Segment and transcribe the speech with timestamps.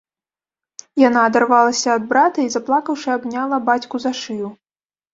[1.07, 4.55] Яна адарвалася ад брата і, заплакаўшы, абняла бацьку за шыю.